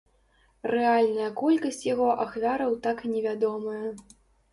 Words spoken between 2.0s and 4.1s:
ахвяраў так і невядомая.